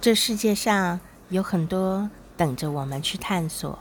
[0.00, 1.00] 这世界上
[1.30, 3.78] 有很多等着我们去探索。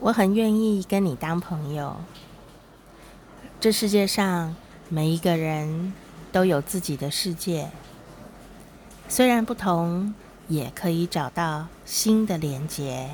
[0.00, 1.96] 我很愿意跟你当朋友。
[3.60, 4.54] 这世界上
[4.88, 5.92] 每一个人
[6.32, 7.70] 都有自己的世界，
[9.08, 10.14] 虽然不同，
[10.48, 13.10] 也可以找到新的连结。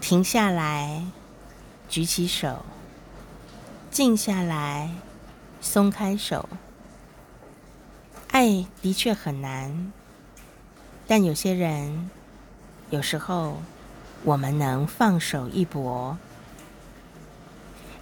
[0.00, 1.04] 停下来，
[1.88, 2.64] 举起手，
[3.90, 4.90] 静下来，
[5.60, 6.48] 松开手。
[8.32, 9.92] 爱的确很难，
[11.08, 12.08] 但有些人，
[12.90, 13.60] 有时候，
[14.22, 16.16] 我们能放手一搏。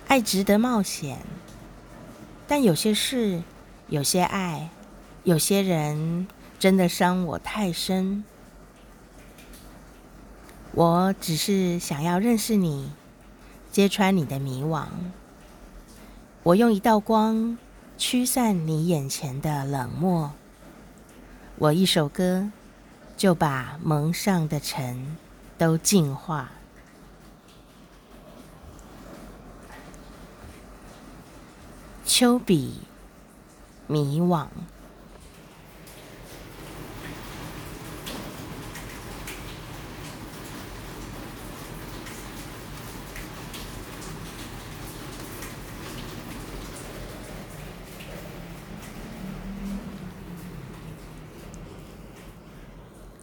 [0.06, 1.18] 爱值得冒险，
[2.46, 3.42] 但有些事，
[3.88, 4.68] 有些爱，
[5.24, 8.23] 有些人，真的伤我太深。
[10.73, 12.93] 我只是想要认识你，
[13.73, 14.84] 揭穿你的迷惘。
[16.43, 17.56] 我用一道光
[17.99, 20.32] 驱散你眼前的冷漠。
[21.57, 22.49] 我一首歌
[23.16, 25.16] 就把蒙上的尘
[25.59, 26.52] 都净化。
[32.07, 32.79] 丘比，
[33.88, 34.46] 迷惘。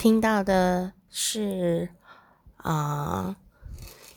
[0.05, 1.89] 听到的是
[2.57, 3.35] 啊、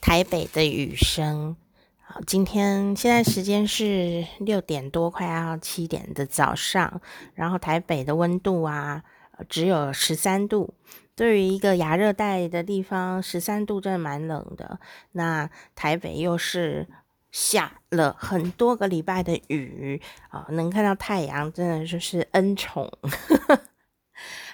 [0.03, 1.57] 台北的雨声。
[2.03, 7.01] 好，今天现在时间是六点多，快要七点的早上。
[7.33, 9.03] 然后台北的温度啊，
[9.49, 10.75] 只有十三度。
[11.17, 14.79] 对于一个亚热带的地方，十三度真的蛮冷的。
[15.13, 16.87] 那台北又是
[17.31, 22.93] 下了很多个礼拜的雨啊，能看到太阳，真的就是恩宠。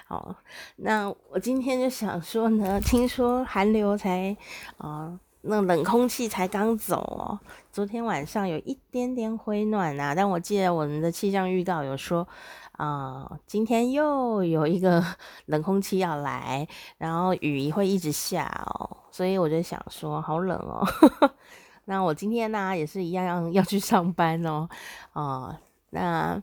[0.07, 0.35] 好，
[0.77, 4.37] 那我今天就想说呢，听说寒流才
[4.77, 5.19] 啊。
[5.47, 7.39] 那冷空气才刚走哦，
[7.71, 12.27] 昨天晚上有一点点回暖啊，但我记得我们的气象预告有说，
[12.71, 15.03] 啊、今天又有一个
[15.45, 16.67] 冷空气要来，
[16.97, 20.83] 然后雨会一直下哦，所以我就想说，好冷哦。
[21.85, 24.67] 那我今天呢、也是一样要去上班哦，
[25.13, 25.59] 啊、
[25.91, 26.41] 那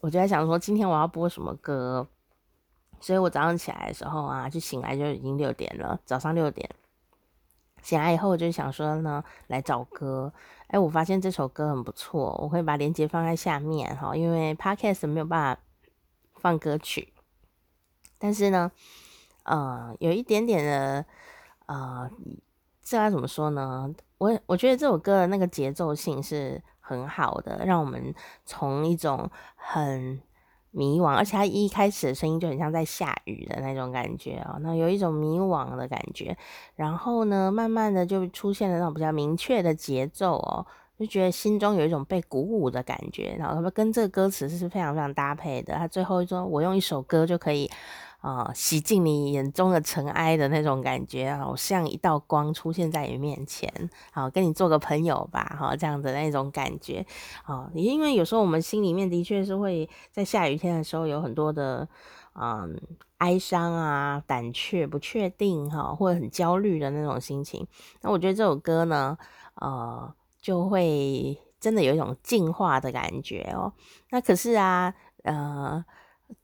[0.00, 2.08] 我就在想说，今天我要播什么歌？
[3.00, 6.68] 所以我早上起来的时候啊，就醒来就已经六点了，早上六点。
[7.82, 10.30] 醒来以后，我就想说呢，来找歌。
[10.66, 15.62] 哎，我发现这首歌很不错，我会把链接放在下面哈，因为 Podcast 没有办法
[16.34, 17.12] 放歌曲。
[18.18, 18.70] 但是呢，
[19.44, 21.04] 呃，有一点点的，
[21.66, 22.10] 呃，
[22.82, 23.90] 这该怎么说呢？
[24.18, 30.20] 我我觉得这首歌的那个节奏性是很好的，让我们从一种很。
[30.70, 36.36] 迷惘，而且他一开始的声音就很像在下雨的那种感觉哦，那有一种迷惘的感觉。
[36.76, 40.66] 然后呢，慢慢的就出现了那种比较明确的节奏哦，
[40.98, 43.34] 就觉得心中有一种被鼓舞的感觉。
[43.38, 45.74] 然后他们跟这个歌词是非常非常搭配的。
[45.74, 47.70] 他最后说：“我用一首歌就可以。”
[48.20, 53.72] 啊、洗净你眼中的尘埃的那种感觉，好像一道光出现在你面前，
[54.12, 57.06] 好，跟你做个朋友吧，好，这样的那种感觉，
[57.44, 61.88] 啊，因为有时候我们心里面的确是会在下雨天的时候有很多的，
[62.34, 62.78] 嗯，
[63.16, 67.66] 哀伤啊、胆怯、不确定哈，或者很焦虑的那种心情。
[68.02, 69.16] 那我觉得这首歌呢，
[69.54, 73.72] 呃，就会真的有一种净化的感觉哦。
[74.10, 75.82] 那可是啊，呃。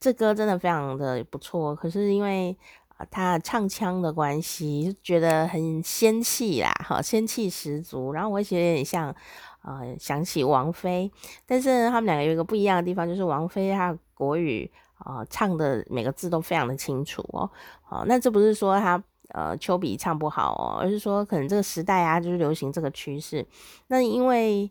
[0.01, 2.57] 这歌真的非常的不错，可是因为
[2.97, 8.13] 啊，他唱腔的关系，觉得很仙气啦，哈，仙气十足。
[8.13, 9.15] 然后我也觉得有点像，
[9.63, 11.11] 呃，想起王菲。
[11.45, 17.51] 但是他们两个有一个不一样的地方，就是王菲她国语啊、呃、唱的每个字都非常的清楚哦。
[17.83, 23.47] 好，那这不是说他呃丘比唱不好哦，而是说可能这个时代啊，就是流行这个趋势。
[23.89, 24.71] 那因为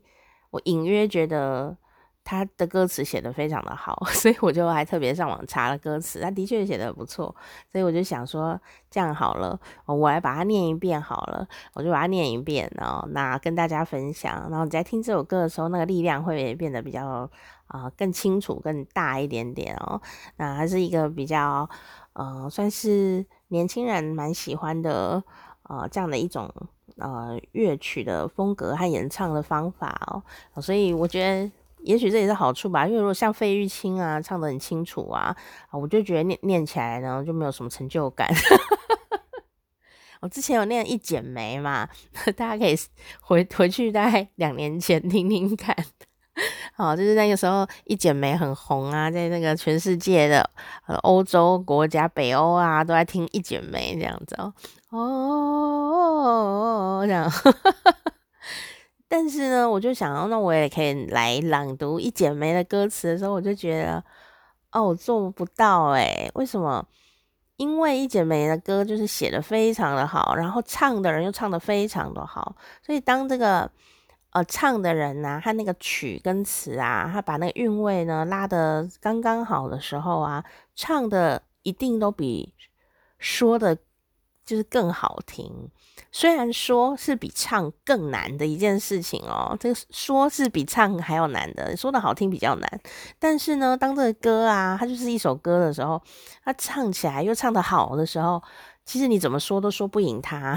[0.50, 1.78] 我隐约觉得。
[2.26, 7.34] 他的歌词写得非常的好， 所以我就还特别上网查了歌词，他的确写得不错，
[7.72, 17.30] 所以我就想说这样好了，我来把它念一遍好了，我就把它念一遍，然后那跟大家分享，然后你在听这首歌的时候，那个力量会变得比较
[17.68, 20.02] 啊、更清楚、更大一点点哦。
[20.38, 21.70] 那还是一个比较
[22.14, 25.24] 呃算是年轻人蛮喜欢的
[25.70, 26.52] 呃这样的一种
[26.98, 29.96] 呃乐曲的风格和演唱的方法
[30.56, 31.52] 哦，所以我觉得。
[31.86, 35.36] 也许这也是好处吧，因为如果像费玉清啊唱得很清楚啊
[35.70, 38.28] 啊，我就觉得念念起来呢就没有什么成就感。
[40.22, 41.88] 我之前有念一剪梅嘛，
[42.36, 42.76] 大家可以
[43.22, 45.76] 回回去大概两年前听听看。
[46.76, 50.50] 哦，就是那个时候《一剪梅》很红啊，在那个全世界的
[50.86, 54.54] 呃欧洲国家、北欧啊，都在听《一剪梅》这样子哦，
[54.92, 57.32] 哦，这样。
[59.08, 64.04] 但是呢，我就想要，那我也可以来朗读《一剪梅》的歌词的时候，我就觉得，
[64.72, 66.86] 哦，我做不到诶，为什么？
[67.58, 73.70] 因为一剪梅的歌就是写的非常的好，然后唱的人又唱的非常的好，所以当这个
[74.32, 80.44] 呃唱的人呐、啊，他那个曲跟词啊，他把那个韵味呢拉得刚刚好的时候啊，
[80.76, 82.54] 唱的一定都比
[83.20, 83.78] 说的。
[84.46, 85.52] 就是更好听，
[86.12, 92.82] 虽然说是比唱更难的一件事情哦，这个说是比唱还要难的，说的好听比较难。
[93.18, 96.00] 但是呢，当这个歌啊，它就是一首歌的时候，
[96.44, 98.42] 它唱起来又唱得好的时候，
[98.86, 100.56] 其实你怎么说都说不赢它，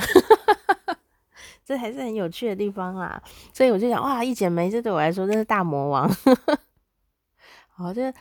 [1.65, 3.23] 这还是很有趣的地方啦。
[3.55, 6.07] 所以我就想，哇，一剪梅，这对我来说真是大魔王。
[7.75, 8.13] 好，这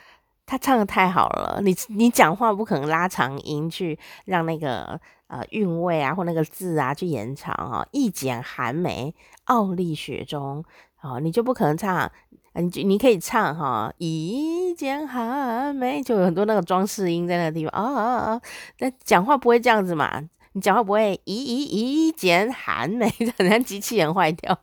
[0.47, 4.99] 他唱得太好了，你你讲话不可能拉长音去让那个。
[5.29, 9.13] 呃，韵味啊，或那个字啊，去延长哈，一剪寒梅，
[9.43, 10.63] 傲立雪中，
[11.01, 12.09] 哦，你就不可能唱，
[12.53, 18.41] 你就你可以唱哈，一剪寒梅，就有很多那个装饰音在那个地方啊啊啊，
[18.79, 20.23] 但讲话不会这样子嘛，
[20.53, 24.57] 你讲话不会一一一剪寒梅， 好像机器人坏掉，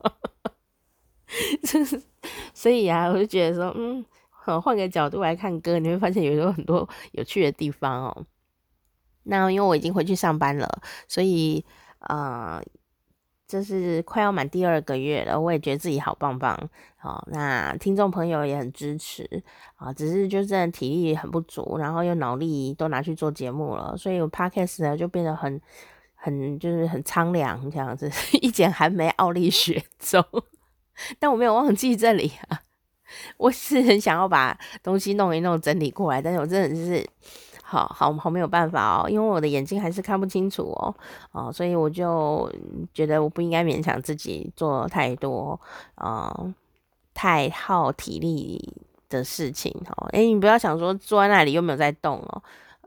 [2.54, 4.02] 所以啊，我就觉得说，嗯，
[4.60, 8.26] 换个角度来看歌，你会发现有时候很多有趣的地方哦。
[9.24, 11.64] 那因为我已经回去上班了，所以
[12.00, 12.62] 呃，
[13.48, 16.58] 这是快要满第二个月了，我也觉得自己好棒棒。
[16.96, 19.42] 好、哦，那听众朋友也很支持
[19.76, 25.60] 啊，只是就真的体力很不足，然后又脑力都拿去做节目了，所以我 Podcast 呢就变得很
[26.14, 28.10] 很就是很苍凉这样子，
[28.42, 30.22] 一剪寒梅傲立雪中。
[31.18, 32.60] 但我没有忘记这里啊，
[33.36, 37.06] 我是很想要把东西弄一弄整理过来，但是我真的是。
[37.66, 40.94] 好好好，没有办法哦，因为我的眼睛还是看不清楚哦，
[41.32, 42.48] 哦，所以我就
[42.92, 45.58] 觉得我不应该勉强自己做太多，
[45.96, 46.54] 呃，
[47.14, 48.72] 太耗体力
[49.08, 50.06] 的事情哦。
[50.12, 52.42] 诶，你不要想说坐在那里又没有在动哦，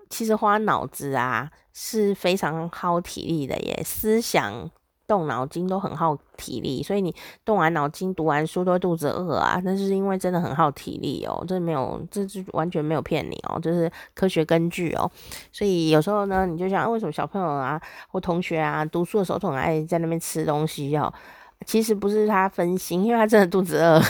[0.10, 4.70] 其实花脑子啊是非常耗体力的耶，思想。
[5.07, 7.15] 动脑筋都很耗体力，所以你
[7.45, 9.59] 动完脑筋、读完书都会肚子饿啊。
[9.63, 15.09] 那是因为真的很耗体力哦，这没有，这是完全没有骗你哦，这是科学根据哦。
[15.51, 21.12] 所以有时候呢，你就想，为什么小朋友啊或同学啊读书的时候总爱在那边吃东西哦？
[21.65, 24.01] 其实不是他分心，因为他真的肚子饿，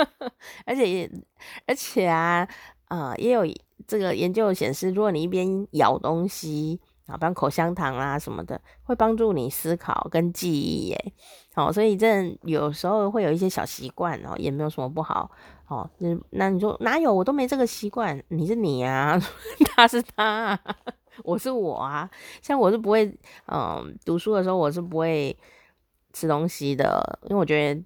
[0.64, 1.10] 而且
[1.66, 2.48] 而且啊，
[2.86, 3.46] 啊、呃，也有
[3.86, 6.80] 这个研究显示，如果你一边咬东西。
[7.08, 11.12] 啊，比方口香糖啊什么的，会帮助你思考跟记忆耶。
[11.54, 15.30] 好，所以这有时候会有一些小习惯哦，也没有什么不好。
[15.68, 17.12] 哦，那那你说哪有？
[17.12, 18.22] 我都没这个习惯。
[18.28, 19.18] 你是你啊，
[19.74, 20.58] 他是他，
[21.24, 22.08] 我是我啊。
[22.42, 23.10] 像我是不会，
[23.46, 25.34] 嗯，读书的时候我是不会
[26.12, 27.82] 吃东西的，因为我觉得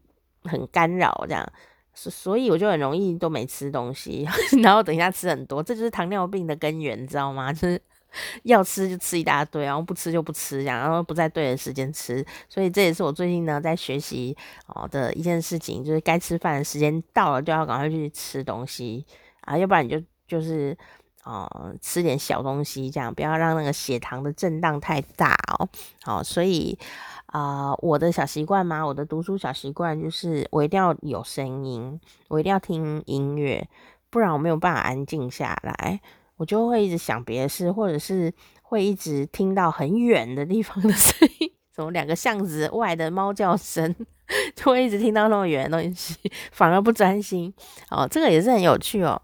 [0.51, 1.49] 很干扰这样，
[1.95, 4.27] 所以我就很容易都没吃东西，
[4.63, 7.53] 然后等一下吃很多，这就是糖尿病的根源，你知道吗？
[7.53, 7.81] 就是。
[8.45, 19.05] 要吃就吃一大堆，然后不吃就不吃，这样，然后不在对的时间吃，所以这也是我最近呢在学习哦的一件事情，就是该吃饭的时间到了就要赶快去吃东西
[19.43, 20.77] 啊，要不然你就就是
[21.25, 25.69] 哦吃点小东西，这样不要让那个血糖的震荡太大哦。
[26.03, 26.79] 好、哦，所以
[27.27, 31.99] 啊、我的小习惯嘛，我的读书小习惯就是我一定要有声音，
[32.29, 33.67] 我一定要听音乐，
[34.11, 35.99] 不然我没有办法安静下来。
[36.43, 38.33] 我就会一直想别的事，或者是
[38.63, 43.95] 会一直听到很远的地方的声音， 什么两个巷子外的猫叫声，
[44.57, 46.17] 就会一直听到那么远的东西，
[46.51, 47.55] 反而不专心。
[47.91, 49.23] 哦，这个也是很有趣哦。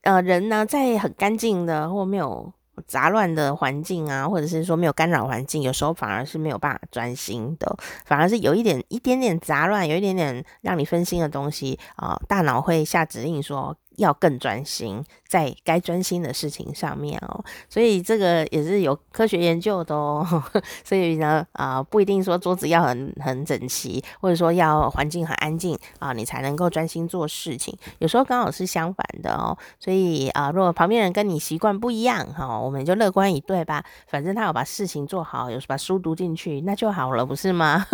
[0.00, 2.52] 呃，人呢，在很干净的或没有
[2.88, 13.76] 杂乱的环境啊，或者是说没有干扰环境，有时候反而是没有办法专心的，反而是有一点一点点杂乱，有一点点让你分心的东西啊，大脑会下指令说。
[13.96, 20.42] 要更专心在该专心的事情上面哦，所以这个也是有科学研究的哦。
[20.84, 27.76] 所以呢，啊、不一定说桌子要很很整齐，或者说要环境很安静啊，你才能够专心做事情。
[27.98, 29.56] 有时候刚好是相反的哦。
[29.80, 33.84] 所以啊，如果旁边人跟你习惯不一样哈，我们就乐观以对吧。
[34.06, 37.86] 反正他有把事情做好，有把书读进去，那就好了，不是吗？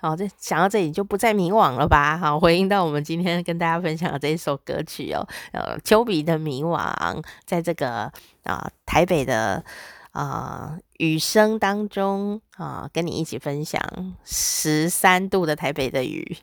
[0.00, 2.16] 好，这想到这里就不再迷惘了吧？
[2.16, 8.10] 好，回应到我们今天跟大家分享的这一首歌曲哦，呃，丘比的迷惘，在这个
[8.44, 9.64] 啊、台北的
[10.12, 13.80] 啊、雨声当中啊、跟你一起分享
[14.24, 16.36] 十三度的台北的雨。